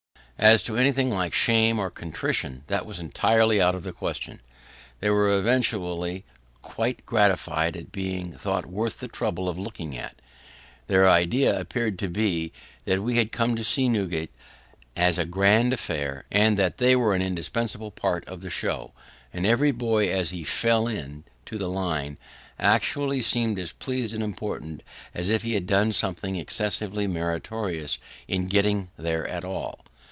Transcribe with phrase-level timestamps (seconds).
[0.37, 4.41] As to anything like shame or contrition, that was entirely out of the question.
[4.99, 6.25] They were evidently
[6.63, 10.15] quite gratified at being thought worth the trouble of looking at;
[10.87, 12.51] their idea appeared to be,
[12.85, 14.31] that we had come to see Newgate
[14.95, 18.93] as a grand affair, and that they were an indispensable part of the show;
[19.31, 22.17] and every boy as he 'fell in' to the line,
[22.57, 24.81] actually seemed as pleased and important
[25.13, 29.85] as if he had done something excessively meritorious in getting there at all.